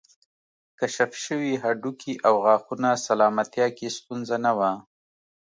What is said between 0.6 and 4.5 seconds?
کشف شوي هډوکي او غاښونه سلامتیا کې ستونزه